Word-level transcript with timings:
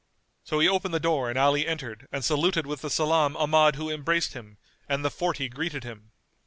So 0.43 0.59
he 0.59 0.67
opened 0.67 0.95
the 0.95 0.99
door 0.99 1.29
and 1.29 1.37
Ali 1.37 1.67
entered 1.67 2.07
and 2.11 2.25
saluted 2.25 2.65
with 2.65 2.81
the 2.81 2.89
salam 2.89 3.37
Ahmad 3.37 3.75
who 3.75 3.91
embraced 3.91 4.33
him, 4.33 4.57
and 4.89 5.05
the 5.05 5.11
Forty 5.11 5.47
greeted 5.47 5.83
him. 5.83 6.09